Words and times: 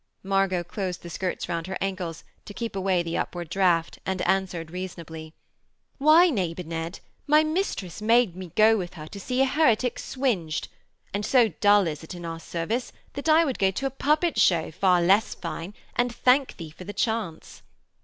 Margot 0.23 0.63
closed 0.63 1.03
the 1.03 1.11
skirts 1.11 1.47
round 1.47 1.67
her 1.67 1.77
ankles 1.79 2.23
to 2.45 2.55
keep 2.55 2.75
away 2.75 3.03
the 3.03 3.19
upward 3.19 3.51
draught 3.51 3.99
and 4.03 4.19
answered 4.23 4.71
reasonably: 4.71 5.35
'Why, 5.99 6.31
Neighbour 6.31 6.63
Ned, 6.63 7.01
my 7.27 7.43
mistress 7.43 8.01
made 8.01 8.35
me 8.35 8.51
go 8.55 8.75
with 8.79 8.95
her 8.95 9.05
to 9.05 9.19
see 9.19 9.41
a 9.41 9.45
heretic 9.45 9.99
swinged. 9.99 10.69
And, 11.13 11.23
so 11.23 11.49
dull 11.49 11.85
is 11.85 12.03
it 12.03 12.15
in 12.15 12.25
our 12.25 12.39
service, 12.39 12.91
that 13.13 13.29
I 13.29 13.45
would 13.45 13.59
go 13.59 13.69
to 13.69 13.85
a 13.85 13.91
puppet 13.91 14.39
show 14.39 14.71
far 14.71 15.03
less 15.03 15.35
fine 15.35 15.75
and 15.95 16.11
thank 16.11 16.57
thee 16.57 16.71
for 16.71 16.83
the 16.83 16.93
chance.' 16.93 17.61